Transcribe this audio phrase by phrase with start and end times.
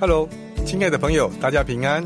[0.00, 0.26] Hello，
[0.64, 2.02] 亲爱的朋友，大家平安，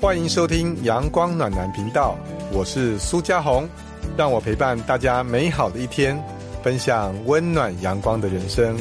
[0.00, 2.18] 欢迎收听阳光暖男频道，
[2.52, 3.68] 我是苏家红，
[4.16, 6.20] 让我陪伴大家美好的一天，
[6.60, 8.76] 分享温暖阳光的人生。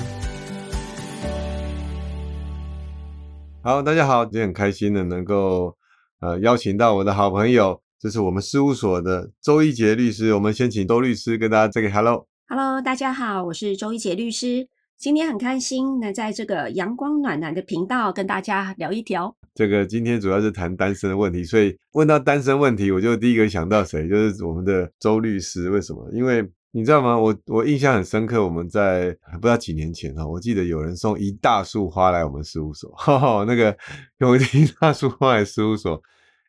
[3.62, 5.78] 好，大家好，今天很开心的能够
[6.20, 12.26] 呃邀请到我的好朋友，这是我们事务所的周一杰律师，我们先请周律师跟大家这个 Hello。
[12.48, 14.68] Hello，大家好，我是周一杰律师。
[14.98, 19.36] 今天很开心能在这个阳光暖男的频道跟大家聊一聊。
[19.54, 25.70] 这个今天主要是谈单身的问题，所以问到单身问题，我就第一个想到谁，就是我们的周律师。
[25.70, 26.10] 为什么？
[26.14, 27.18] 因为你知道吗？
[27.20, 33.78] 我我印象很深刻，我们在不知道几年前哈，我记得有人送一大束花来我们事务所， 哈哈，那个
[34.20, 34.40] 有一
[34.80, 36.02] 大束花来事务所，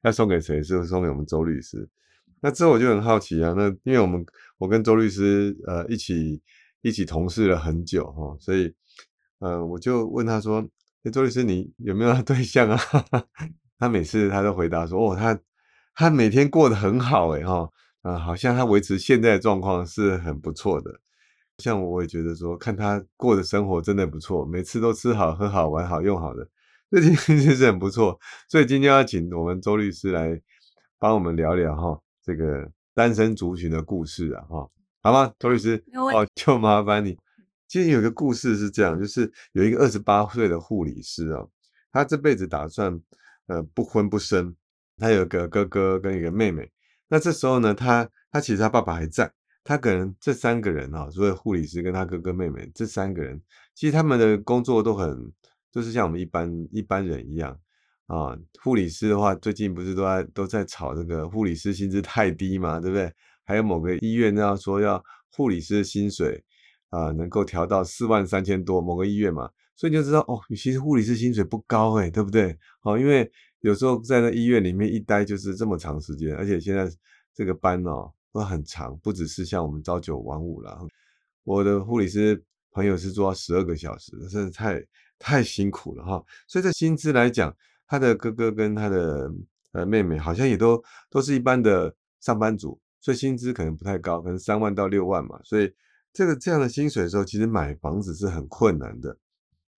[0.04, 0.62] 要送给谁？
[0.62, 1.88] 是送给我们周律师。
[2.40, 4.24] 那之后我就很好奇啊，那因为我们
[4.59, 6.40] 我跟周律师呃一起
[6.83, 8.75] 一起同事了很久哈，所以
[9.39, 10.66] 呃我就问他说。
[11.12, 12.77] 周律师，你有没有 对象啊？
[13.79, 15.38] 他每次他都回答说：“哦，他
[15.95, 17.71] 他每天过得很好，诶哈，
[18.02, 21.01] 啊，好像他维持现在的状况是很不错的。
[21.59, 26.49] 像我也觉得说，看他过的生活真的不错，每次都吃好、喝好、玩好、用好的，
[26.90, 28.18] 这其实是很不错。
[28.49, 30.43] 所以今天要请我们周律师来
[30.99, 34.68] 帮我们聊聊哈，这个单身族群的故事啊，哈，
[35.07, 35.32] 好吗？
[35.38, 37.16] 涂律师，哦，就麻烦你。”
[37.68, 41.46] 其实有一个故事是这样，就是有一个二十八岁的护理师啊，
[41.93, 43.01] 他这辈子打算
[43.46, 44.52] 呃不婚不生，
[44.96, 46.68] 他有个哥哥跟一个妹妹。
[47.07, 53.40] 那这时候呢，他他其实他爸爸还在，他可能这三个人啊，所以护理师跟他哥哥妹妹这三个人，
[53.77, 55.32] 其实他们的工作都很
[55.71, 57.57] 就是像我们一般一般人一样
[58.09, 58.37] 啊。
[58.60, 63.12] 护理师的话，最近不是都在都在吵这个护理师薪资太低嘛，对不对？
[63.47, 65.03] 还有某个医院要说要
[65.33, 66.44] 护理师薪水。
[66.91, 72.56] 啊、能够调到四万三千多，某个医院嘛，所以你就知道哦，其实护理师薪水不高诶、对不对？
[72.83, 73.31] 哦，因为
[73.61, 76.89] 有时候在那医院里面一待就是这么长时间，而且现在
[77.35, 80.79] 这个班哦都很长，不只是像我们朝九晚五了。
[81.43, 84.83] 我的护理师朋友是做到十二个小时，真的太
[85.19, 86.25] 太辛苦了哈。
[86.47, 87.55] 所以在薪资来讲，
[87.87, 89.31] 他的哥哥跟他的
[89.73, 95.75] 呃妹妹好像也都都是一般的上班族，所以薪资可能不太高，可能三万到六万嘛，所以。
[96.12, 99.19] 这个这样的薪水的时候，其实买房子是很困难的。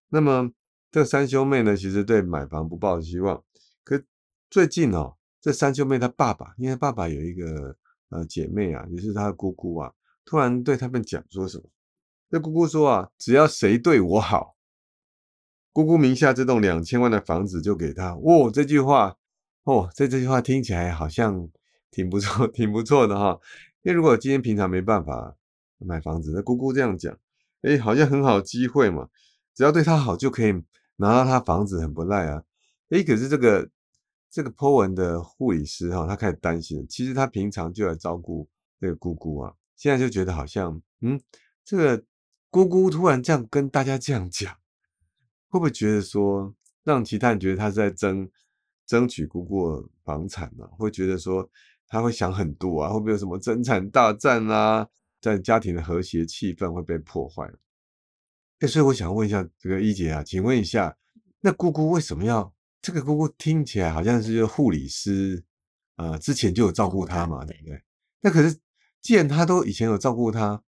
[0.09, 0.53] 那么
[0.89, 3.43] 这三兄妹呢，其实对买房不抱希望。
[3.83, 4.01] 可
[4.49, 7.77] 最近哦，这三兄妹他爸爸，因为爸爸有一个
[8.11, 9.93] 呃姐妹啊，也是他的姑姑啊，
[10.25, 11.65] 突然对他们讲说什么？
[12.31, 14.55] 这姑姑说啊，只要谁对我好，
[15.73, 18.13] 姑姑名下这栋两千万的房子就给他。
[18.15, 19.17] 哦，这句话
[19.65, 21.51] 哦，这这句话听起来好像
[21.91, 23.39] 挺不错， 挺不错的哈。
[23.83, 25.35] 因为如果今天平常没办法。
[25.81, 27.17] 买房子，那姑姑这样讲，
[27.63, 29.09] 哎，好像很好机会嘛，
[29.55, 30.51] 只要对他好就可以
[30.97, 32.43] 拿到他房子，很不赖啊。
[32.89, 33.71] 哎，可是这个
[34.29, 38.49] 这个 po 文的护理师哈，他开始担心，其实他平常就来照顾
[38.81, 41.21] 这个姑姑啊，现在就觉得好像，嗯，
[41.65, 42.03] 这个
[42.51, 44.53] 姑姑突然这样跟大家这样讲，
[45.49, 48.29] 会不会觉得说让其他人觉得他是在争
[48.85, 50.75] 争取姑姑的房产呢、啊？
[50.77, 51.49] 会觉得说
[51.89, 54.87] 他会想很多啊，会不会有什么争产大战啊？
[55.21, 57.51] 在家庭的和谐气氛会被破坏。
[58.61, 60.97] 哎，所以我想问一下这个一姐啊，请问一下，
[61.41, 65.43] 那姑姑为什么要这个姑姑听起来好像是护理师，
[65.97, 67.83] 呃，之前就有照顾她嘛，对不对？
[68.21, 68.57] 那可是
[69.01, 70.63] 既然她都以前有照顾她，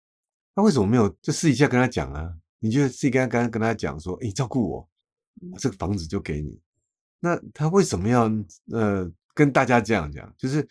[0.53, 2.33] 那为什么没有就私底下跟她讲啊？
[2.59, 4.89] 你觉得自己跟刚刚跟她讲说，哎，照顾我，
[5.59, 6.59] 这个房子就给你。
[7.21, 8.29] 那她为什么要
[8.71, 10.35] 呃跟大家这样讲？
[10.37, 10.67] 就是。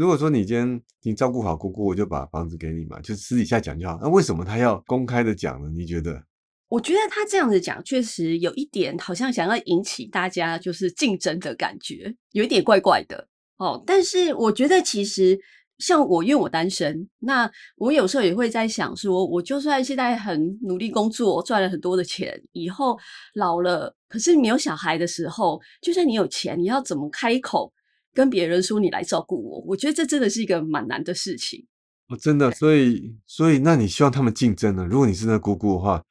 [0.00, 3.98] 如果说你今天你照顾好姑姑，我就把房子给你嘛，就私底下讲就好。
[4.00, 5.70] 那为什么他要公开的讲呢？
[5.76, 6.24] 你觉得？
[6.70, 13.28] 我觉得他这样子讲，确实有一点好像想要引起大家就是竞争的感觉，有一点怪怪的
[13.58, 13.82] 哦。
[13.86, 15.38] 但是我觉得其实
[15.76, 22.98] 像我，因为我单身，那我有时候也会在想说，我就算现在很努力工作，赚了很多的钱，以后
[23.34, 27.70] 老了，可是你有小孩的时候，就算你有钱，你要怎么开口？
[28.12, 31.66] 跟别人说你来照顾我，我觉得这真的是一个蛮难的事情。
[32.08, 34.84] 哦，真的，所以，所以，那你希望他们竞争呢？
[34.84, 36.04] 如果你是那姑姑的话，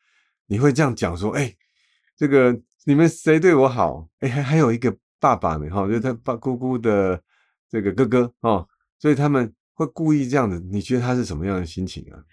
[0.48, 1.58] 你会这样讲说：“哎、欸，
[2.16, 4.08] 这个你们谁对我好？
[4.20, 7.22] 哎、欸，还还有一个爸爸呢，哈，就是他爸姑姑的
[7.70, 8.66] 这个哥哥哦，
[8.98, 10.58] 所以他们会故意这样子。
[10.72, 12.24] 你觉得他是什么样的心情啊？”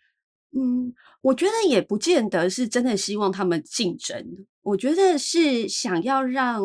[0.57, 6.63] 嗯，我觉得也不见得是真的希望他们竞争，我觉得是想要让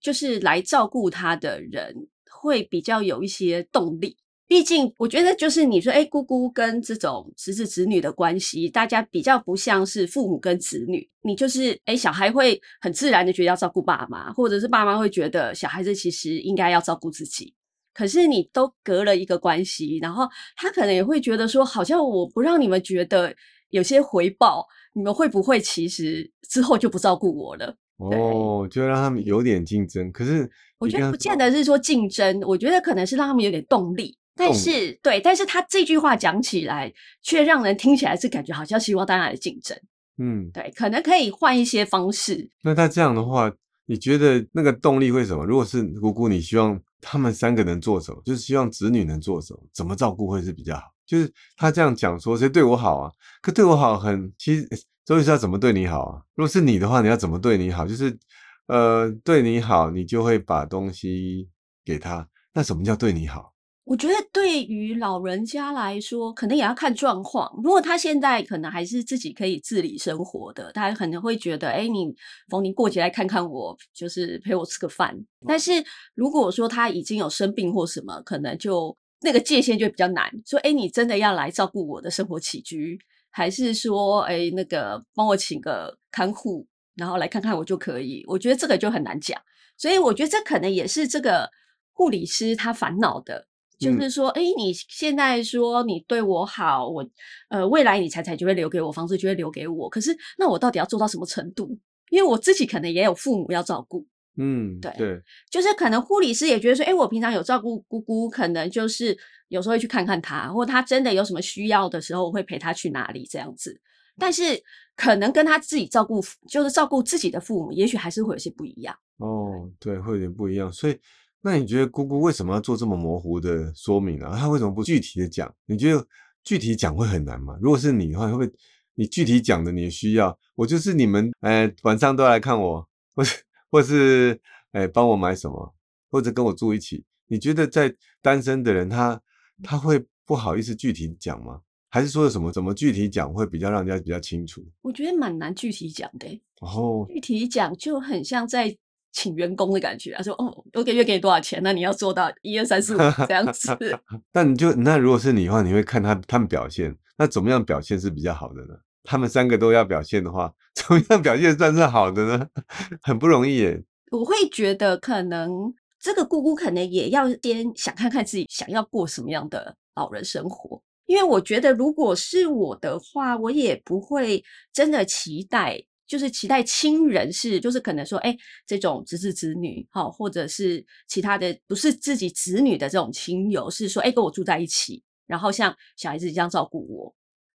[0.00, 2.08] 就是来照顾他的人。
[2.46, 4.16] 会比较有一些动力
[4.48, 17.52] 毕竟我觉得就是你说，哎，姑姑跟这种侄子侄女的关系，大家比较不像是父母跟子女，你就是哎，小孩会很自然的觉得要照顾爸妈，或者是爸妈会觉得小孩子其实应该要照顾自己。
[17.92, 23.34] 可是你都隔了一个关系，然后他可能也会觉得说，好像我不让你们觉得
[23.70, 27.74] 有些回报，你们会不会其实之后就不照顾我了？
[27.96, 30.10] 哦，就让他们有点竞争。
[30.12, 30.48] 可是
[30.78, 34.16] 我觉得不见得是说竞争，我觉得可能是让他们有点动力。
[34.34, 39.78] 但是对，但是他这句话讲起来，却让人听起来是感觉好像希望大家的竞争。
[40.18, 42.48] 嗯，对，可能可以换一些方式。
[42.62, 43.50] 那他这样的话，
[43.86, 45.44] 你觉得那个动力会什么？
[45.44, 46.80] 如果是姑姑，你希望？
[46.98, 48.20] 他们三个能做什么？
[48.24, 49.60] 就是希望子女能做什么？
[49.72, 50.82] 怎么照顾会是比较好？
[51.06, 53.12] 就是他这样讲说，谁对我好啊？
[53.42, 54.68] 可对我好很，其实
[55.06, 56.22] 周律师要怎么对你好啊？
[56.34, 57.86] 如果是你的话，你要怎么对你好？
[57.86, 58.18] 就是
[58.66, 61.48] 呃，对你好，你就会把东西
[61.84, 62.28] 给他。
[62.52, 63.54] 那什么叫对你好？
[63.84, 67.48] 我觉得对于老人家来说，可能也要看状况。
[67.62, 72.12] 如果他现在可能还是自己可以自理生活的，他可能会觉得，哎，你
[72.48, 75.16] 逢年过节来看看我，就是陪我吃个饭。
[75.46, 75.70] 但是
[76.16, 80.28] 如果说他已经有生病或什么，可能就那个界限就比较难。
[80.44, 82.98] 说，哎，你真的要来照顾我的生活起居，
[83.36, 88.24] 还是说，哎，那个帮我请个看护，然后来看看我就可以？
[88.26, 89.38] 我觉得这个就很难讲。
[89.76, 91.50] 所以我觉得这可能也是这个
[91.92, 93.46] 护理师他烦恼的。
[93.78, 97.06] 就是说，哎，你现在说你对我好，我
[97.50, 99.86] 呃，未来你财产就会留给我，房子就会留给我。
[99.90, 101.78] 可是，那我到底要做到什么程度？
[102.08, 104.06] 因为我自己可能也有父母要照顾。
[104.36, 109.16] 嗯，对对，就是可能护理师也觉得说，哎，我平常有照顾姑姑，可能就是
[109.48, 113.80] 有时候会去看看她，或她真的有什么需要的时候，我会陪她去哪里这样子。
[114.18, 114.62] 但是，
[114.96, 118.96] 可能跟她自己照顾，就是照顾自己的父母，也许还是会有些不一样。
[119.18, 120.98] 哦，对，会有点不一样，所以。
[121.42, 124.34] 那你觉得姑姑为什么要做这么模糊的说明呢？
[124.36, 125.54] 她为什么不具体的讲？
[125.66, 126.04] 你觉得
[126.42, 127.56] 具体讲会很难吗？
[127.60, 128.50] 如果是你的话，会不会
[128.96, 130.36] 你具体讲的你需要？
[130.56, 134.40] 我就是你们，哎，晚上都来看我，我是或是
[134.72, 135.74] 哎帮我买什么，
[136.10, 137.04] 或者跟我住一起？
[137.26, 139.20] 你觉得在单身的人，他
[139.62, 141.60] 他会不好意思具体讲吗？
[141.88, 144.64] 还是说什么怎么具体讲会比较让人家比较清楚？
[144.82, 146.42] 我觉得蛮难具体讲的。
[146.60, 148.76] 哦，具体讲就很像在。
[149.12, 151.58] 请员工的感觉，他说：“哦，我个月给你多少钱？
[151.62, 153.74] 那你要做到一二三四五这样子。
[154.30, 158.74] ”那你就那如果是你的话，你会看他他们表现，那怎么样表现是比较好的呢？
[159.06, 162.46] 他们三个都要表现的话， 怎么样表现算是好的呢？
[163.02, 163.82] 很不容易耶。
[164.10, 175.82] 我会觉得可能这个姑姑可能也要先想看看自己想要过什么样的老人生活，因为我觉得如果是我的话，我也不会真的期待。
[176.06, 178.32] 就是期待亲人是，就是可能说，哎，
[178.64, 187.12] 这种侄子侄女，好，或者是其他的不是自己子女的这种亲友，是说，哎，跟我住在一起，然后像小孩子一样照顾我。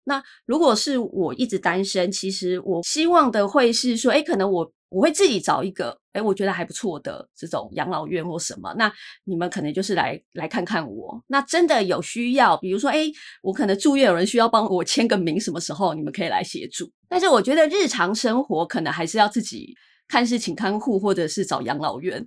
[0.08, 4.72] 那如果是我一直单身，其实我希望的会是说，哎，可能我。
[4.90, 8.72] 我会自己找一个，哎，我觉得还不错的这种养老院或什么。
[8.78, 8.90] 那
[9.25, 11.22] 你们可能就是来来看看我。
[11.26, 13.05] 那真的有需要，比如说，哎，
[13.43, 16.90] 我可能住院有人需要帮我签个名，什么时候你们可以来协助？
[17.06, 19.75] 但是我觉得日常生活可能还是要自己
[20.08, 22.26] 看是请看护或者是找养老院。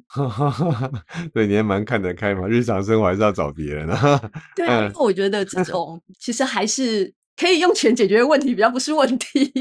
[1.34, 2.48] 对，你还蛮看得开嘛。
[2.48, 4.32] 日常生活还是要找别人啊。
[4.56, 7.12] 对啊，因为我觉得这 种其实还是
[7.42, 9.52] 可以用钱解决问题，比较不是问题。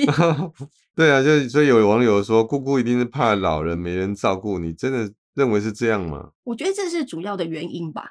[0.94, 4.58] 对啊，就所以有网友说，姑姑一定是怕老人没人照顾。
[4.58, 6.32] 你真的认为是这样吗？
[6.44, 8.10] 我觉得这是主要的原因吧。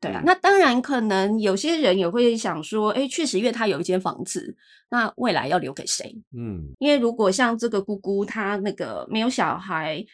[0.00, 4.56] 对啊，那当然可能有些人也会想说，哎，确实因为他有一间房子，
[4.90, 6.12] 那未来要留给谁？
[6.36, 10.04] 嗯，因为如果像这个姑姑她那个没有小孩，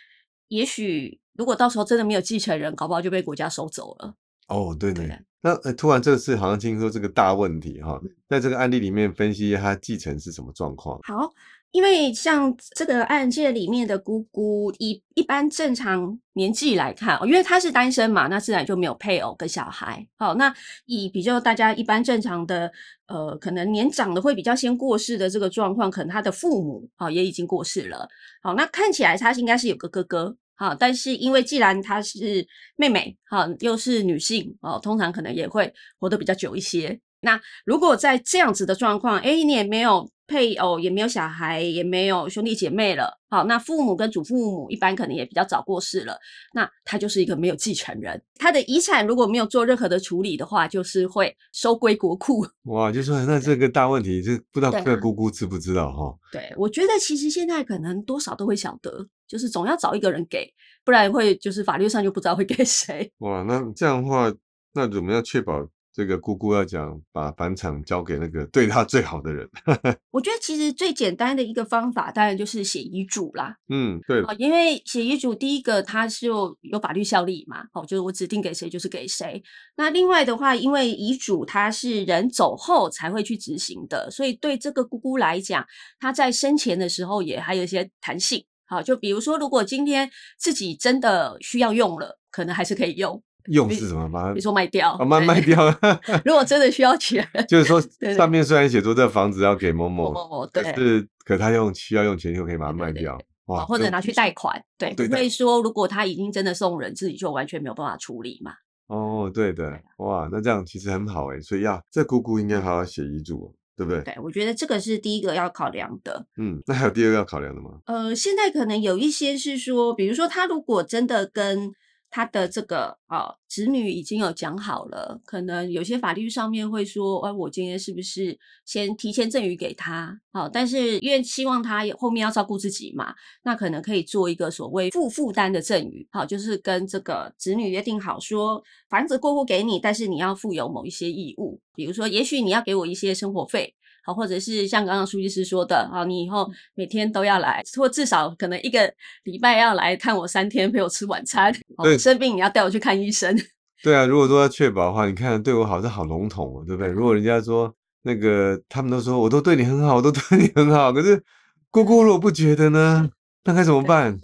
[0.49, 4.15] 也许如果到时候真的没有继承人，搞不好就被国家收走了。
[4.49, 5.09] 哦，对对。
[5.43, 11.01] 那突然这次好像听说这个大问题哈，在这个案例里面分析他继承是什么状况？
[11.03, 11.33] 好。
[11.73, 20.05] 因为像这个案件里面的姑姑，以一般正常年纪来看，因为她是单身嘛，那自然就没有配偶跟小孩。
[20.17, 20.53] 好，那
[20.87, 22.73] 以比较大家一般正常的，
[23.07, 28.09] 呃，可能年长的会比较先过世的这个状况，可能他的父母啊也已经过世了。
[28.43, 37.01] 好，那看起来他应该是有个哥哥，好，但是因为既然她是妹妹，好，又是女性，哦，通常可能也会活得比较久一些。
[37.23, 40.11] 那如果在这样子的状况，哎，你也没有。
[40.31, 43.19] 配偶也没有小孩，也没有兄弟姐妹了。
[43.29, 46.17] 好，那父母跟祖父母一般可能也比较早过世了。
[46.55, 52.47] 那他就是一个没有继承人，他的遗产如果没有做任何的处理的话，就是会收归国库。
[52.67, 56.15] 哇，就说 那这个大问题，这不知道各姑姑知不知道哈？
[56.31, 60.53] 对，我觉得其实现在可能多少都会晓得，就是总要找一个人给，
[60.85, 63.13] 不然会就是法律上就不知道会给谁。
[63.19, 64.35] 哇，那这样的话，
[64.75, 65.65] 那怎么样确保？
[65.93, 69.47] 这个姑姑要讲把返场交给那个对她最好的人。
[70.13, 73.57] 我觉得其实最简单的一个方法，当然就是写遗嘱啦。
[73.69, 79.43] 嗯，对，哦，因为写遗嘱，第一个它是有有法律效力嘛，哦，就是我指定给谁就是给谁。
[79.77, 85.67] 那另外的话，因为遗嘱它是人走后才会去执行的，所以对这个姑姑来讲，
[85.99, 88.45] 她在生前的时候也还有一些弹性。
[88.71, 90.09] 好，就比如说，如果今天
[90.39, 93.21] 自己真的需要用了，可能还是可以用。
[93.47, 94.09] 用是什么？
[94.13, 95.67] 把它比如说卖掉，哦，卖卖掉。
[96.25, 97.83] 如果真的需要钱， 就是说
[98.15, 108.53] 上面虽然写出这房子要给某某，某某可对是可他用需要用钱就可以把它卖掉，哇，这或者拿去贷款，对，对不会说如果他已经真的送人，自己就完全没有办法处理嘛。
[108.87, 114.03] 哦，对的，哇，那这样其实很好哎，所以要这姑姑应该好好写遗嘱，对不对？
[114.03, 116.27] 对，我觉得这个是第一个要考量的。
[116.37, 117.71] 嗯，那还有第二个要考量的吗？
[117.87, 121.73] 呃，现在可能有一些是说，比如说他如果真的跟
[122.11, 130.21] 他的这个啊子女已经有讲好了，可能有些法律上面会说，哎、我今天是不是先提前赠与给他？
[130.33, 133.15] 好、但是因为希望他后面要照顾自己嘛，
[133.45, 143.75] 那可能可以做一个所谓负负担的赠与，好，就是跟这个子女约定好说，房子过户给你，但是你要负有某一些义务，比如说，也许你要给我一些生活费。
[144.05, 148.93] 好，或者是像刚刚苏律师说的，好，你以后每天都要来，或至少可能一个
[149.25, 151.53] 礼拜要来看我三天，陪我吃晚餐。
[151.77, 153.37] 好对生病你要带我去看医生。
[153.83, 156.91] 对啊，如果说要确保的话，你看对我好是好笼统哦，对不对？
[156.91, 161.23] 如果人家说那个，他们都说我都对你很好，我都对你很好，可是
[161.71, 163.11] 姑姑如果不觉得呢，
[163.45, 164.19] 那该怎么办？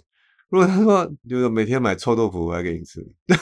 [0.49, 3.05] 如果他说就是每天买臭豆腐回来给你吃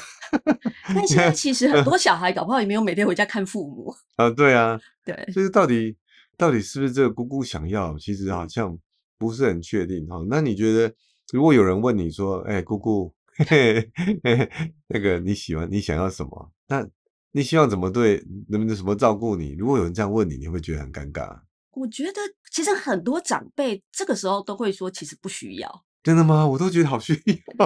[0.87, 3.93] 但 现在其实很多小孩搞不好也没有每天回家看父母。
[4.15, 5.95] 啊，对啊，对，就是到底
[6.37, 7.97] 到底是不是这个姑姑想要？
[7.97, 8.77] 其实好像
[9.17, 10.23] 不是很确定哈。
[10.29, 10.93] 那你觉得，
[11.31, 13.91] 如果有人问你说：“哎，姑姑，嘿嘿
[14.23, 16.51] 嘿嘿那个你喜欢你想要什么？
[16.67, 16.85] 那
[17.31, 21.39] 你希望怎么对，能不能什么照顾你？”如果有人这样问你，你会觉得很尴尬。
[21.71, 25.85] 我觉得其实很多长辈这个时候都会说，其实不需要。
[26.03, 26.47] 真的吗？
[26.47, 27.13] 我都觉得好需
[27.57, 27.65] 要。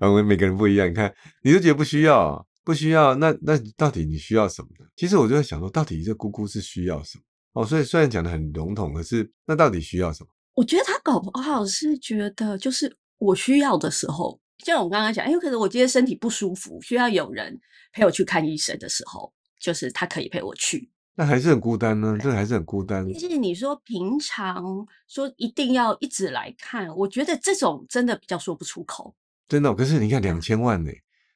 [0.00, 0.88] 啊，我们每个人不一样。
[0.88, 4.86] 你看，你都觉得不需要，不需要，那那到底你需要什么呢？
[4.96, 7.24] 其实我就在想说，到底这姑姑是需要什么？
[7.52, 10.30] 哦，所以虽然讲的很笼统，可是那到底需要什么？
[10.54, 17.58] 我觉得他搞不好是觉得，就是我需要的时候，就像我刚刚讲，因为可能我今天身体不舒服，需要有人
[17.92, 20.90] 陪我去看医生的时候，就是他可以陪我去。
[21.14, 23.06] 那还是很孤单呢，这还是很孤单。
[23.10, 24.64] 但是你说平常
[25.08, 29.14] 说一定要一直来看，我觉得这种真的比较说不出口。
[29.46, 30.90] 真的哦、可是你看两千万呢，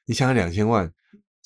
[0.05, 0.91] 你想想两千万，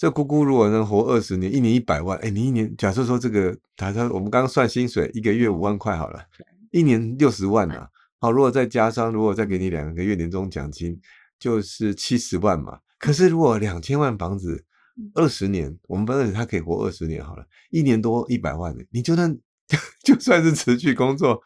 [0.01, 6.25] 这姑姑如果能活二十年，一年一百万，哎，你一年假设说这个，假设我们刚刚算薪水，一个月五万块好了，
[6.71, 10.99] 一年六十万啊、好，如果再加上，如果再给你两个月年终奖金，
[11.39, 12.79] 就是七十万嘛。
[12.97, 14.65] 可是如果两千万房子，
[15.13, 19.37] 二十年，我们本来他可以活二十年好了，一年多一百万呢，你就算
[20.03, 21.39] 就算是持续工作，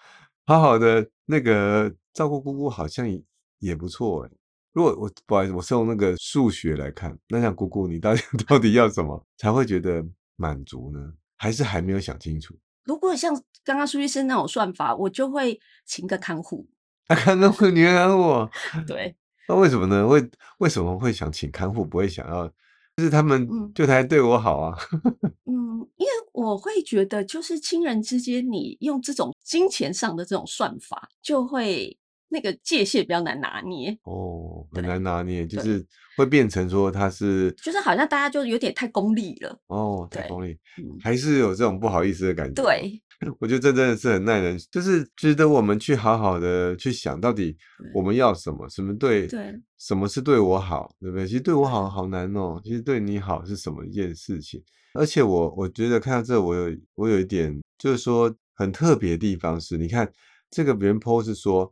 [0.45, 3.21] 好好的那个照顾姑姑，好像也
[3.59, 4.31] 也不错哎。
[4.75, 10.05] 如果我不好意思，我是用那个数学来看，那像姑姑，你到底 到底要什么才会觉得
[10.35, 11.13] 满足呢？
[11.37, 12.53] 还是还没有想清楚？
[12.83, 16.67] 如果像刚刚苏医生那种算法，我就会请个看护。
[17.07, 18.49] 那看看会女儿我，
[18.85, 19.15] 对，
[19.47, 20.05] 那为什么呢？
[20.05, 22.45] 为为什么会想请看护，不会想要？
[22.97, 24.77] 就是他们嗯就才对我好啊。
[25.47, 31.97] 嗯，因为我会觉得，就是亲人之间，你用这种金钱上的这种算法，就会
[32.29, 35.85] 那个界限比较难拿捏，哦，很对难拿捏，就是
[36.17, 39.59] 会变成说他是就是好像大家就有点太功利了。
[39.67, 42.61] 哦，太功利，嗯，还是有这种不好意思的感觉。
[42.61, 43.01] 对，
[43.39, 47.55] 我觉得这真的是很耐人，就是值得我们去好好的去想，到底
[47.93, 51.25] 我们要什么，什么对，对，什么是对我好，对不对？
[51.25, 54.61] 其实对我好好难哦，其实对你好是什么一件事情？
[54.93, 60.09] 而且我我觉得看到这，我有我有一点就是说很特别的地方是，你看
[60.49, 61.69] 这个别人 po 是说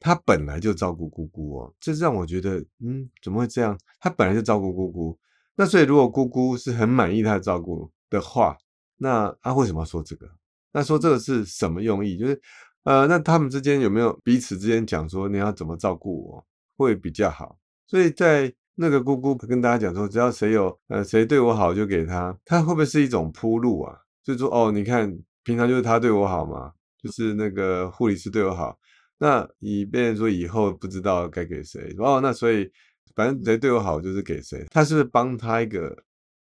[0.00, 3.78] 他本来就照顾姑姑哦，这让我觉得嗯怎么会这样？
[4.00, 5.18] 他本来就照顾姑姑，
[5.56, 8.56] 那所以如果姑姑是很满意他的照顾的话，
[8.96, 10.28] 那他、为什么要说这个？
[10.72, 12.16] 那说这个是什么用意？
[12.16, 12.40] 就是
[12.84, 17.58] 呃，那他们之间有没有彼此之间讲说你要怎么照顾我会比较好？
[17.86, 23.98] 所以在那个姑姑跟大家讲说，只要谁有呃谁对我好就给他，他会不会是一种铺路啊？
[24.22, 25.12] 就说哦，你看
[25.42, 28.78] 平常就是他对我好嘛，就是那个护理师对我好，
[29.18, 32.70] 那以便说以后不知道该给谁哦，那所以
[33.14, 35.96] 反正谁对我好就是给谁，他是不是帮他一个？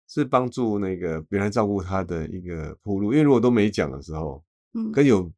[0.10, 4.42] 是帮助那个别人照顾他的一个铺路，因为如果都没讲的时候，
[4.74, 5.30] 嗯，跟有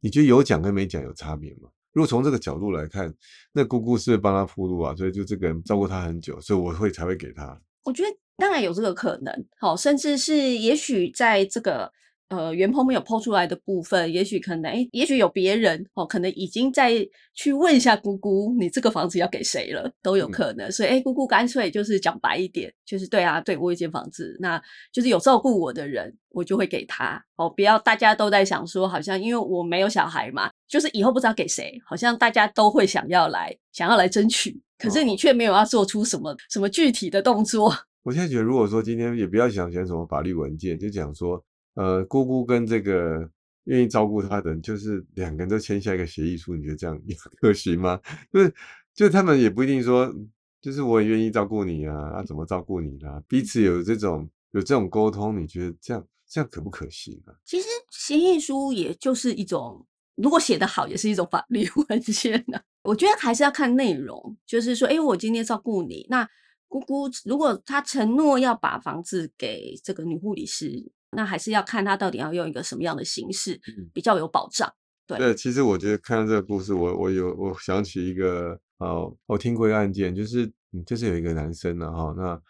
[0.00, 1.70] 你觉得有讲跟没讲有差别吗？
[1.94, 3.10] 如果从这个角度来看，
[3.54, 7.58] 那姑姑是帮他铺路啊，所以就这个人照顾他很久，所以我会才会给他。
[7.84, 11.90] 我觉得当然有这个可能，好，甚至是也许在这个。
[12.28, 16.92] 呃，原棚没有剖出来的部分，也许可能，哎，也许有别人哦，可能已经在
[17.32, 20.70] 去问一下姑姑，你这个房子要给谁了，都有可能。
[20.70, 24.60] 所以，哎，姑姑干脆就是讲白一点，就是对啊，对我一间房子，那
[24.92, 37.74] 就是有照顾我的人，我就会给他哦，不要大家都在想说，好像因为我没有小孩嘛，就是以后不知道给谁，好像大家都会想要来，想要来争取，可是你却没有要做出什么什么具体的动作。
[38.02, 41.42] 我现在觉得，如果说今天也不要想选什么法律文件，就讲说。
[41.78, 43.30] 呃，姑姑跟这个
[43.66, 47.00] 愿意照顾他的人，就是两个人都签下一个协议书，你觉得这样
[47.40, 48.00] 可行吗？
[48.32, 48.54] 就是，
[48.92, 50.12] 就他们也不一定说，
[50.60, 53.22] 就是我也愿意照顾你啊，啊，怎么照顾你啦？
[53.28, 57.30] 彼此有这种有这种沟通，你觉得这样这样可不可行啊？
[57.44, 62.60] 其实协议书也就是一种，如果写得好，也是一种法律 文件呢。
[62.82, 66.28] 我觉得还是要看内容，就是说，哎，我今天照顾你，那
[66.66, 70.90] 姑姑如果她承诺要把房子给这个女护理师。
[71.12, 73.60] 那还是要看他到底要用一个什么样的形式
[73.92, 74.72] 比较有保障。
[75.06, 80.52] 对，其实我觉得看到这个故事，我我有我想起一个哦，我听过一个案件，就是
[80.84, 82.40] 就是有一个男生呢哈，那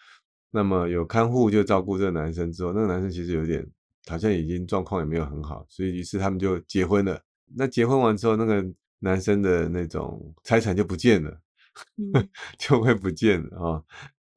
[0.51, 3.65] 那么有看护就照顾这个男生之后，那个男生其实有点
[4.09, 7.21] 好像已经状况也没有很好，所以于是他们就结婚了。
[7.55, 8.65] 那结婚完之后，那个
[8.99, 11.41] 男生的那种财产就不见了，
[12.59, 13.83] 就会不见了啊。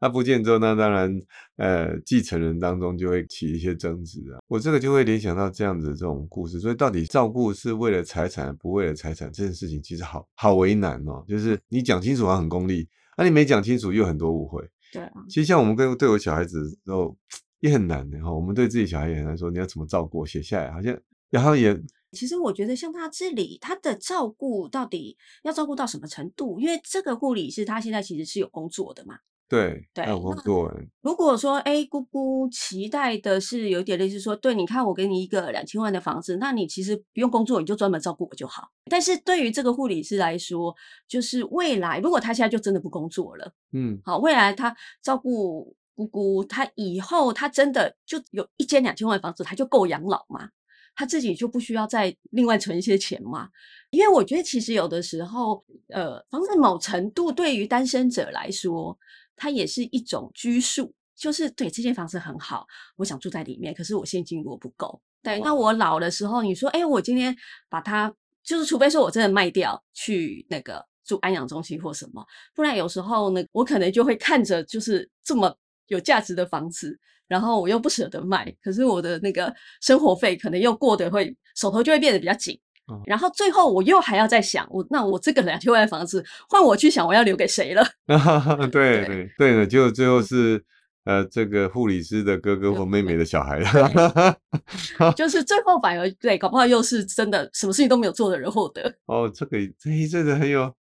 [0.01, 1.21] 他不见之后，那当然，
[1.57, 4.41] 呃，继承人当中就会起一些争执啊。
[4.47, 11.23] 我这个就会联想到这样子这种故事，所以到底照顾是为了财产，不为了财产这件事情，其实好好为难哦。
[11.27, 14.67] 就是你讲清楚，它很功利；，那你没讲清楚，又很多误会。
[14.91, 15.11] 对啊。
[15.29, 17.15] 其实像我们跟对我小孩子都
[17.59, 18.33] 也很难的哈。
[18.33, 21.79] 我们对自己小孩也很难说，你要怎么照顾，写下来好像，然后也。
[22.13, 26.59] 其实我觉得像他这里，他的照顾到底要照顾到什么程度？
[26.59, 29.19] 因为这个护理师他现在其实是有工作的嘛。
[29.51, 30.73] 对，对，工作。
[31.01, 38.69] 如果说，哎，姑姑期待的是有点类似说，对，你看我给你一个两千万的房子，那你其实不用工作，你就专门照顾我就好。
[38.89, 40.73] 但是对于这个护理师来说，
[41.05, 50.47] 就是未来如果他现在就真的不工作了，嗯，好，未来他照顾姑姑，他以后他真的就有一间两千万房子，他就够养老嘛？
[50.95, 53.49] 他自己就不需要再另外存一些钱嘛？
[53.89, 58.97] 因为我觉得其实有的时候，呃，房子某程度对于单身者来说。
[59.41, 62.63] 它也是一种拘束，就是对这间房子很好，
[62.95, 67.35] 我想住在里面，可是我现金如果不够，对，那我老的时候，你说，哎，我今天
[67.67, 72.23] 把它，就是除非说我真的卖掉去那个住安养中心或什么，
[72.53, 76.95] 不然有时候呢，我可能就会看着就是这么有价值的房子，
[77.27, 79.51] 然后我又不舍得卖，可是我的那个
[79.81, 82.59] 生活费可能又过得会手头就会变得比较紧。
[83.05, 87.83] 然后最后我又还要再想，我那我这个两千万房子换我去想，我要留给谁了？
[88.71, 90.61] 对对对的，就最后是
[91.05, 94.37] 呃这个护理师的哥哥或妹妹的小孩了，
[95.15, 98.93] 就是最后反而对，搞不好又是真的什么事情都没有做的人获得。
[99.05, 100.73] 哦，这个这一阵子很有，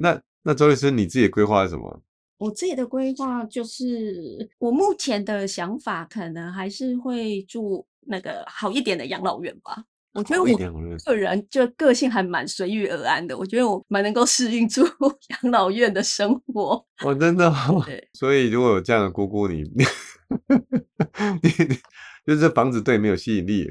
[0.00, 2.02] 那那周律师你自己规划是什么？
[2.38, 9.84] 我自己的规划就是，我目前的想法可能还是会住那个好一点的养老院吧。
[10.16, 10.58] 我觉得我
[11.04, 14.82] 个人就个性还蛮随遇而安的，我觉得我蛮能够适应住
[15.42, 16.82] 养老院的生活。
[17.04, 17.52] 我真的，
[18.14, 19.84] 所以如果有这样的姑姑，你你
[22.26, 23.70] 就是这房子对没有吸引力。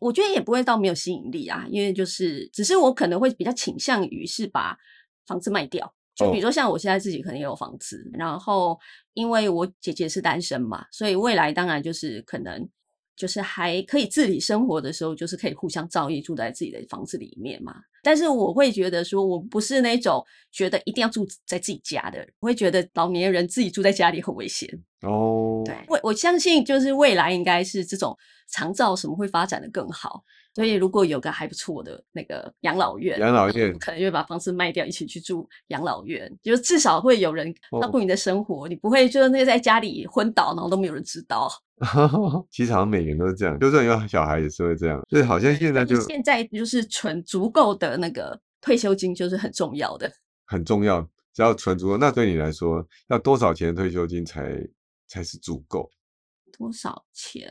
[0.00, 4.76] 我觉得也不会到没有吸引力啊，因为就是只是我可能会比较倾向于是把
[5.26, 5.94] 房子卖掉。
[6.14, 8.78] 就比如说像我现在自己可能也有房子，然后
[9.12, 12.66] 因为我姐姐是单身嘛，所以未来当然就是可能。
[13.22, 17.76] 就是还可以自理生活的时候，就是可以互相照应，住在自己的房子里面嘛。
[18.02, 24.68] 但是我会觉得说，我不是那种觉得一定要住在自己家的人，我会觉得老年人自己住在家里很危险
[25.02, 25.62] 哦。
[25.64, 28.18] 对，我我相信就是未来应该是这种
[28.50, 30.24] 长照什么会发展的更好。
[30.54, 41.48] 所以如果有个还不错的那个养老院，养老院可能就会把房子卖掉，一起去住养老院，就至少会有人照顾你的生活，你不会就是那个在家里昏倒，然后都没有人知道。
[42.50, 45.02] 其实好像每个人都是这样，就算有小孩也是会这样。
[45.10, 50.10] 所以好像现在就现在就是存足够的那个退休金就是很重要的，
[50.46, 51.06] 很重要。
[51.34, 54.58] 只要存足够，那对你来说要多少钱退休金才
[55.08, 55.90] 才是足够？
[56.52, 57.50] 多少钱？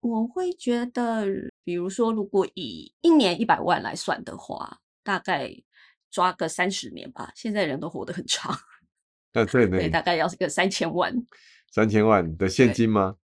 [0.00, 1.24] 我会觉得，
[1.64, 5.50] 比如说，如果以一年一百万来算的话，大概
[6.10, 7.32] 抓个三十年吧。
[7.34, 8.54] 现在人都活得很长，
[9.32, 11.10] 那，对对，大概要是个三千万。
[11.72, 13.16] 三千万的现金吗？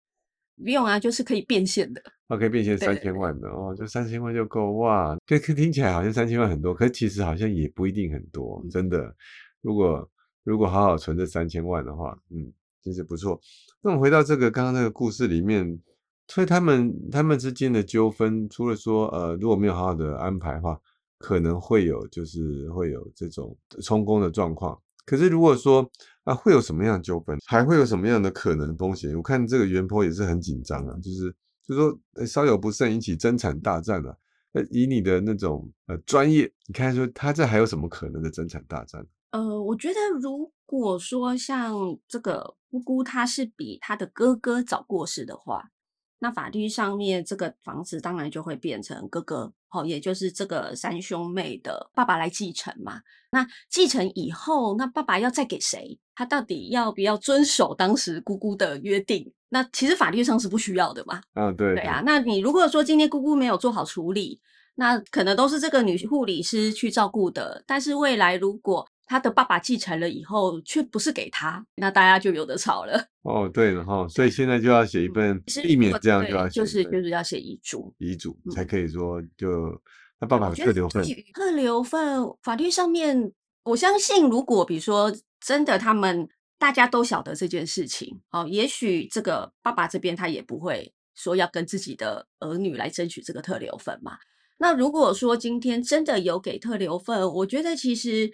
[0.64, 2.02] 不用啊，就是可以变现的。
[2.28, 5.18] 哦，可以变现三千万的哦，就三千万就够哇。
[5.26, 9.16] 这，听起来好像三千万很多，可是其实好像也不一定很多，真的。
[9.62, 10.08] 如果
[10.44, 12.52] 如果好好存这三千万的话，嗯，
[12.84, 13.40] 其实不错。
[13.82, 15.80] 那我们回到这个刚刚那个故事里面，
[16.28, 20.80] 所以他们他们之间的纠纷，除了说呃如果没有好好的安排的话，
[21.18, 24.80] 可能会有就是会有这种充公的状况。
[25.10, 25.90] 可是如果说
[26.24, 29.16] 啊会有什么样的纠纷，还会有什么样的可能风险？
[29.16, 31.36] 我看这个原坡也是很紧张啊，就是
[31.68, 34.16] 就是说稍有不慎引起争产大战啊。
[34.54, 39.04] 呃，以你的那种呃专业，你看说他这还有什么可能的争产大战？
[39.32, 41.74] 呃，我觉得如果说像
[42.08, 45.72] 这个姑姑，她是比她的哥哥早过世的话，
[46.20, 53.02] 那法律上面这个房子当然就会变成哥哥，哦，也就是这个三兄妹的爸爸来继承嘛。
[53.32, 55.98] 那继承以后，那爸爸要再给谁？
[56.16, 59.32] 他到底要不要遵守当时姑姑的约定？
[59.50, 61.22] 那其实法律上是不需要的嘛。
[61.34, 62.04] 啊，对，对啊。
[62.06, 64.42] 那你如果说今天姑姑没有做好处理，
[64.76, 67.64] 那可能都是这个女护理师去照顾的。
[67.66, 73.08] 但是未来如果他的爸爸继承了以后，却不是给他，那大家就有的吵了。
[73.24, 79.82] 哦，对了哈，所以现在就要写一份，避免这样就要就是就是要写遗嘱，遗嘱才可以说就
[80.20, 85.12] 他爸爸特留份，特留份法律上面，我相信如果比如说
[85.44, 94.20] 真的他们大家都晓得这件事情，哦，也许这个爸爸这边他也不会说要跟自己的儿女来争取这个特留份嘛。
[94.60, 98.32] 那如果说今天真的有给特留份，我觉得其实。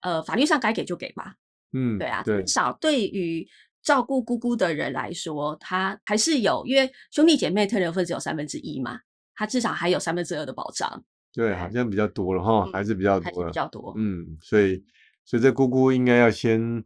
[0.00, 1.34] 呃，法律上该给就给吧。
[1.72, 3.46] 嗯，对啊，至少对于
[3.82, 8.98] 照顾姑姑的人来说，他还是有，因为兄弟姐妹特留份只有三分之一嘛，
[9.34, 11.04] 他至少还有三分之二的保障。
[11.30, 13.92] 对，好像比较多了哈，还是比较多，比较多。
[13.98, 14.82] 嗯，所以，
[15.26, 16.82] 所以这姑姑应该要先，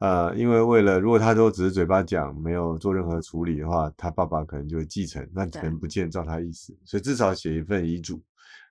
[0.00, 8.22] 呃，因为为了如果他都只是嘴巴讲，没有做任何处理的话，他爸爸可能就会继承，那可能不见照他意思，所以至少写一份遗嘱，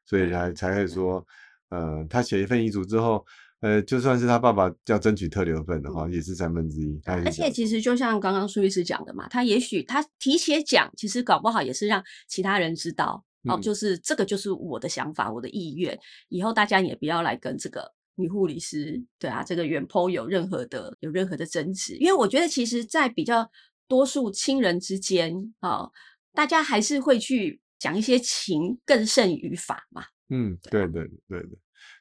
[0.06, 1.26] 所以才才会说，
[1.70, 3.26] 呃，他写一份遗嘱之后。
[3.66, 7.02] 呃，就算是他爸爸要争取特留份的话，也是三分之一。
[7.04, 15.98] 而且其实就像刚刚苏律师讲的嘛，他也许他提前讲，其实搞不好也是让其他人知道哦，就是这个就是我的想法，我的意愿。
[16.30, 23.50] 以后大家也不要来跟这个女护理师，对啊，这个原 po 有任何的有任何的争执，因为我觉得其实，在比较
[23.88, 25.90] 多数亲人之间啊，
[26.36, 30.04] 大家还是会去讲一些情更胜于法嘛。
[30.30, 31.50] 嗯，对对对对。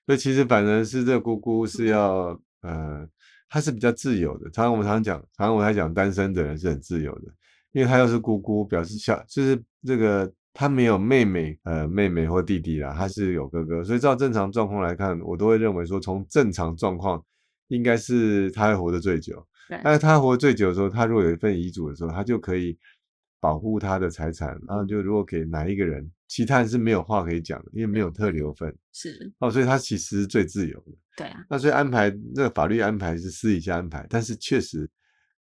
[0.07, 3.09] 所以其实反正是这姑姑是要，呃，
[3.49, 4.51] 她是比较自由的。
[4.51, 7.33] 常常我们常常讲，常常我在讲单身的人是很自由的，
[7.73, 13.83] 因为她又是姑姑，表示小就是这个她没有妹妹，呃，妹妹或弟弟啦，她是有哥哥。
[13.83, 17.23] 所以照正常状况来看，我都会认为说，从正常状况，
[17.69, 19.45] 应该是她会活得最久。
[19.83, 22.77] 但是她活最久的时候，她如果有一份遗嘱的时候，她就可以
[23.45, 26.11] 保护他的财产，然后就如果给哪一个人。
[26.27, 30.93] 其他人是没有话可以讲的，因为没有特留份，是哦，所以他其实是最自由的。
[31.17, 34.91] 对啊，那所以安排那个法律安排是私底下安排，但是确实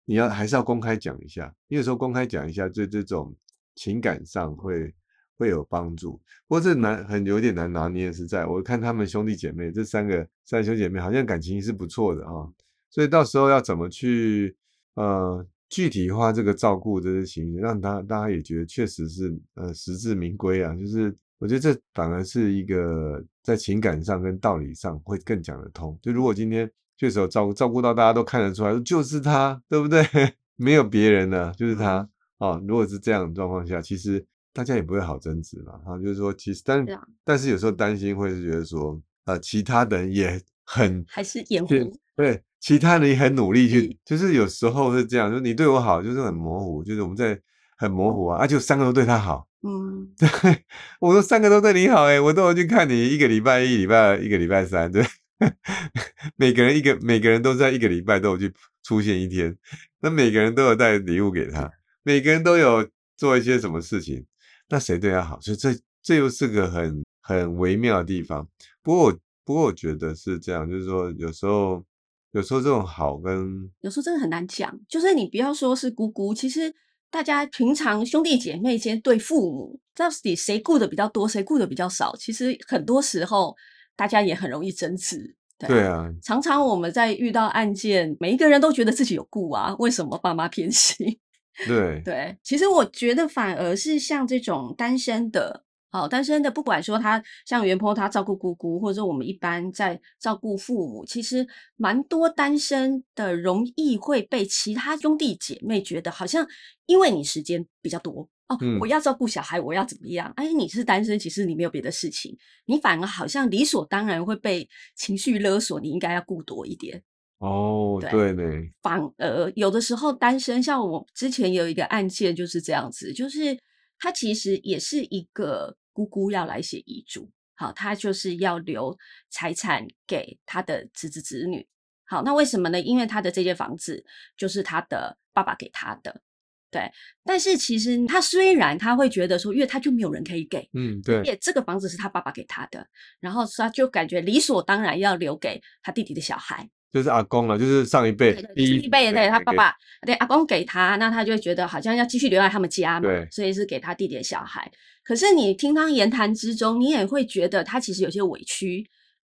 [0.05, 3.33] 你要还是要公开讲一下，因为说公开讲一下，对这种
[3.73, 4.93] 情感上会
[5.37, 6.21] 会有帮助。
[6.47, 12.45] 不过这难很有点难拿捏，是在我看他们兄弟姐妹这三个三兄姐妹好像感情是不错的啊，
[12.91, 14.55] 所以到时候要怎么去
[14.93, 15.47] 呃。
[15.73, 20.71] 具体化这个照顾这些情形，让他大家也觉得确实是呃实至名归啊。
[20.75, 25.97] 就是我觉得这反而是一个在情感上跟道理上会更讲得通。
[25.99, 30.03] 就如果今天确实有照顾照顾到大家都看得出来，就是他，对不对？
[30.57, 32.07] 没有别人呢，就是他
[32.37, 32.61] 啊。
[32.67, 35.73] 如果是这样的状况下，其实大家也不会好争执嘛。
[35.87, 36.85] 啊，就是说，其实但
[37.25, 41.73] 但是有时候担心会是觉得说，呃，其他的人也很还是掩护
[42.15, 42.39] 对。
[42.63, 47.37] 其他人也很努力去，就是有时候是这样，就是你对我好，就是很模糊，就是我们在
[47.75, 50.63] 很模糊啊，啊，就三个都对他好，嗯， 对，
[51.01, 55.05] 我说三个都对你好，哎，我都有去看你一个礼拜一礼拜二一个礼拜三，对，
[56.37, 59.53] 每个人一个每个人都在一个礼拜都有去出现一天，
[59.99, 61.69] 那每个人都有带礼物给他，
[62.03, 64.25] 每个人都有做一些什么事情，
[64.69, 65.37] 那谁对他好？
[65.41, 68.47] 所以这这又是个很很微妙的地方。
[68.81, 71.83] 不过我不过我觉得是这样，就是说有时候。
[72.33, 76.73] 有时候这种好跟有时候真的很难讲，就是你不要说是姑姑，其实
[77.09, 83.55] 大家平常兄弟姐妹间对父母到底谁顾的比较多，谁顾的比较少，其实很多时候
[83.95, 85.35] 大家也很容易争执。
[85.59, 91.19] 对啊，常常我们在遇到案件，每一个人都觉得自己有顾啊，为什么爸妈偏心？
[91.67, 95.63] 对 对，其实我觉得反而是像这种单身的。
[95.93, 106.47] 好，单身的不管说他像袁坡，他照顾姑姑，或者说我们一般在照顾父母，其实蛮多单身的容易会被其他兄弟姐妹觉得好像
[106.87, 110.33] 因为你时间比较多哦，我要照顾小孩，我要怎么样？
[110.35, 117.03] 哎，你是单身，其实你没有别的事情，你反而好像理所当然会被情绪勒索，你应该要顾多一点。
[117.37, 123.59] 哦，对对，反而有的时候单身，像我之前有一个案件就是这样子，就是
[123.99, 128.97] 他其实也是一个姑姑要来写遗嘱，好，他就是要留
[129.29, 131.65] 财产给他的侄子侄女。
[132.05, 132.81] 好，那为什么呢？
[132.81, 134.03] 因为他的这间房子
[134.35, 136.21] 就是他的爸爸给他的，
[136.69, 136.91] 对。
[137.23, 142.85] 但是其实他虽然他会觉得说，因为他就没有人可以给，嗯，对，也这个房子是他爸爸给他的，
[143.19, 146.69] 然后他就感觉理所当然要留给他弟弟的小孩。
[146.93, 149.73] 就是阿公了，就是上一辈对对，第一辈对他爸爸
[150.05, 154.71] 对阿公给他，那他就会觉得好像要继续留在他们家嘛对，所以是给他弟弟的小孩。
[155.03, 158.87] 可是你听他言谈之中，你也会觉得他其实有些委屈，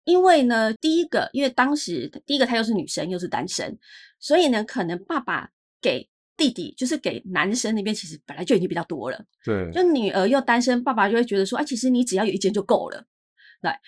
[0.03, 3.75] 因为呢，第一个，因为当时第一个他又是女生又是单身，
[4.19, 5.49] 所以呢，可能爸爸
[5.81, 13.03] 给弟弟就是给男生那边其实本来就已经比较多了，对，就女儿又单身，爸爸就会觉得说，啊，其实你只要有一间就够了。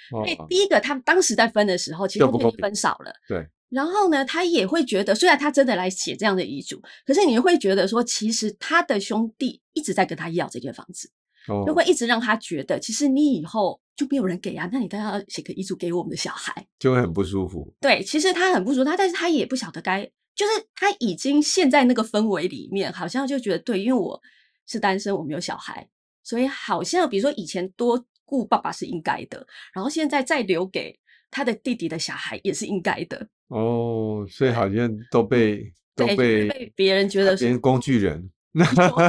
[0.10, 3.13] 所以哦第一个，他们当时在分的时候，其实他就分少了。
[3.27, 3.47] 对。
[3.69, 11.10] 然后呢，他也会觉得，虽然他真的来写这样的遗嘱，可是你会觉得说，其实他的兄弟一直在跟他要这间房子，
[11.47, 16.65] 哦就会一直让他觉得，其实你以后就没有人给啊，那你当然要写个遗嘱给我们的小孩。
[16.79, 17.71] 就会很不舒服。
[17.79, 20.03] 对，其实他很不舒服，他但是他也不晓得该，
[20.36, 24.19] 就是他已经陷在那个氛围里面，好像就觉得对，因为我
[24.65, 25.88] 是单身，我没有小孩，
[26.23, 30.97] 所以好像比如说以前多顾爸爸是应该的，然后现在再留给
[31.31, 38.63] 他的弟弟的小孩也是应该的，哦，所以好像都被都被被别人觉得是别人工具人，有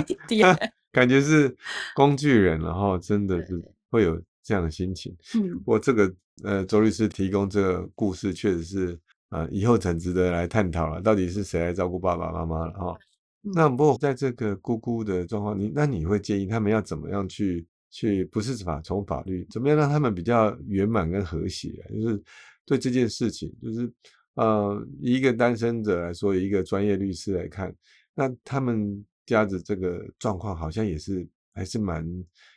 [0.06, 1.54] 一点， 感觉是
[1.94, 5.16] 工具人，然后真的是会有这样的心情。
[5.34, 8.98] 嗯，我这个呃，周律师提供这个故事，确实是
[9.30, 12.98] 呃，以后很值得来探讨了，到底是谁来照顾爸爸妈妈了哈。
[13.42, 21.90] 嗯那不过在这个姑姑的状况，你那你会建议他们要怎么样去去，不是法从法律，怎么样让他们比较圆满跟和谐啊？
[21.92, 22.22] 就是
[22.64, 23.92] 对这件事情，就是
[24.34, 27.74] 呃，一个单身者来说，一个专业律师来看，
[28.14, 32.06] 那他们家的这个状况好像也是还是蛮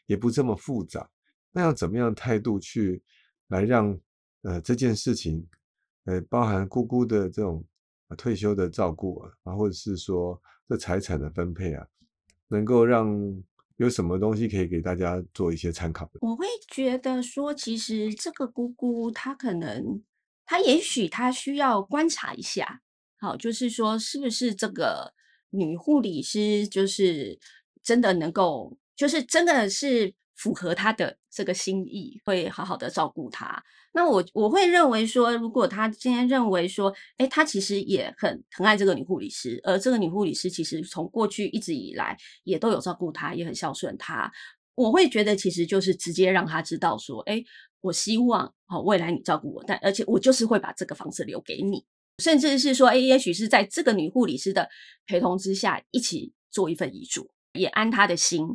[0.05, 1.09] 也不这么复杂。
[1.51, 3.01] 那要怎么样态度去
[3.47, 3.99] 来让
[4.43, 5.45] 呃这件事情，
[6.05, 7.63] 呃，包含姑姑的这种、
[8.17, 11.85] 退休的照顾，啊，或者是说这财产的分配啊，
[12.47, 13.11] 能够让
[13.77, 16.19] 有什么东西可以给大家做一些参考的？
[16.21, 20.01] 我会觉得说，其实这个姑姑她可能，
[20.45, 22.81] 她也许她需要观察一下，
[23.17, 25.13] 好，就是说是不是这个
[25.49, 27.39] 女护理师就是
[27.81, 33.63] 真的能够，就是真的是符合他的这个心意，会好好的照顾她。
[33.93, 44.29] 那我我会认为说，如果她今天认为说，哎，她其实也很疼爱这个女护理师，而这个女护理师其实从过去一直以来也都有照顾她，也很孝顺她。
[44.75, 47.41] 我会觉得其实就是直接让他知道说，哎，
[47.79, 51.85] 我希望好、未来你照顾我，但而且我就是会把这个房子留给你，
[52.21, 54.67] 甚至是说，哎，也许是在这个女护理师的
[55.05, 58.45] 陪同之下，一起做一份遗嘱，也安他的心，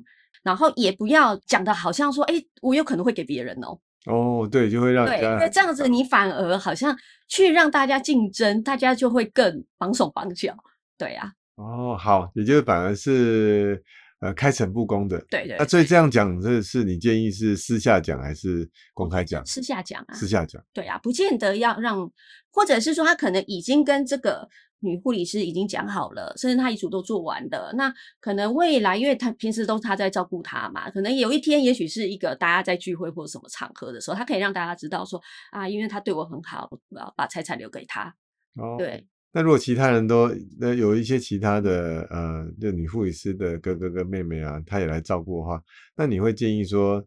[0.49, 6.97] 然后也不要讲的好像说，哎，我有可能会给别人哦，哦，对，就会让对，因为这样子你反而好像
[7.29, 10.57] 去让大家竞争，大家就会更绑手绑脚，
[10.97, 13.83] 对啊，哦，好，也就是反而是
[14.21, 15.23] 呃开诚布公的。
[15.29, 19.45] 对对那所以这样讲，这是你建议是私下讲还是公开讲？
[19.45, 20.65] 私下讲啊，私下讲。
[20.73, 22.11] 对啊，不见得要让，
[22.51, 24.49] 或者是说他可能已经跟这个
[24.81, 27.73] 女护理师已经讲好了，甚至她遗嘱都做完的。
[27.77, 38.15] 那可能未来，因为她平时都是她在照顾她嘛，可能有一天，也许是一个大家在聚会或者什么场合的时候，她可以让大家知道说啊，因为她对我很好，我要把财产留给她。
[38.55, 45.63] 哦，对，那如果其他人都那有一些其他的呃，就女护理师的哥哥跟妹妹啊，她也来照顾的话，
[45.97, 47.05] 那你会建议说，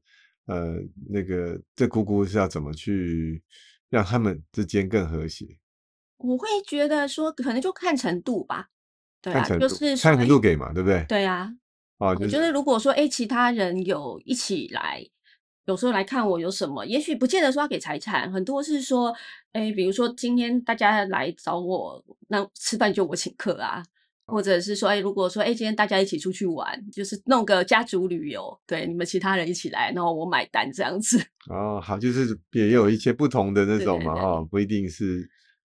[0.47, 0.75] 呃，
[1.09, 3.41] 那个这姑姑是要怎么去
[3.89, 5.45] 让他们之间更和谐？
[6.23, 8.67] 我会觉得说，可能就看程度吧。
[9.21, 11.05] 对啊，看程度，就是看程度诶给嘛，对不对？
[11.07, 11.51] 对啊，
[11.99, 15.05] 哦，就我觉得如果说，哎，其他人有一起来，
[15.65, 19.13] 有时候来看我有什么，也许不见得说要给财产，很多是说，
[19.51, 23.83] 哎，比如说今天大家来找我，那吃饭就我请客啊，
[24.25, 35.29] 或者是说，哎，如果说，哎，今天大家一起出去玩，就是弄个家族旅游，对，你们其他人一起来，然后我买单这样子，哦，好，就是也有一些不同的那种嘛，对哈，不一定是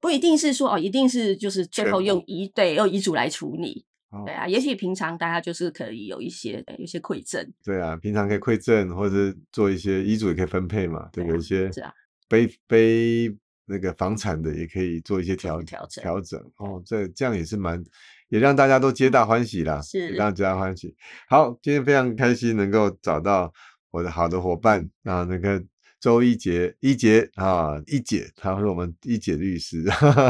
[0.07, 11.93] 不一定是说哦，一定是就是最后用遗对用遗嘱来处理，哦对啊，也许平常大家就是可以有一些有一些馈赠，对啊，平常可以馈赠，或者是做一些遗嘱也可以分配嘛，对，对啊有一些是啊。
[12.29, 16.41] 背背那个房产的也可以做一些调调整调整。
[16.59, 17.83] 哦，这这样也是蛮
[18.29, 20.95] 也让大家都皆大欢喜啦，是也让皆大欢喜。
[21.29, 23.53] 好，今天非常开心能够找到
[23.91, 25.61] 我的好的伙伴啊，那个
[26.01, 29.85] 周一杰，一杰啊，一姐，他是我们一姐律师。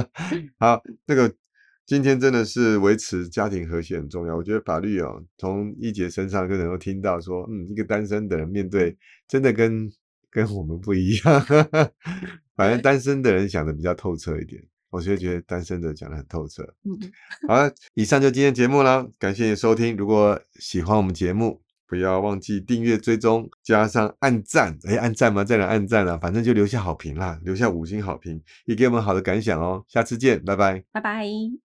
[0.59, 1.33] 好，那个
[1.85, 4.37] 今天真的是维持家庭和谐很重要。
[4.37, 8.97] 我觉得法律哦，从一姐身上就能够听到说，嗯，一个单身的人面对
[9.29, 9.91] 真的跟
[10.31, 11.47] 跟我们不一样。
[12.57, 16.63] 反正单身的人想的比较透彻一点，我觉得觉得单身的讲的很透彻。
[16.85, 16.99] 嗯，
[17.47, 19.97] 好了，以上就今天节目了，感谢你收听。
[19.97, 24.77] 如果喜欢我们节目，不要忘记订阅、追踪，加上按赞。
[24.89, 25.45] 哎，按赞吗？
[25.45, 26.19] 在哪按赞啊？
[26.21, 29.85] 反正就留下好评啦，留下五星好评，也给我们好的感想哦。
[29.89, 30.83] 下次见，拜拜。
[30.93, 31.66] 拜拜。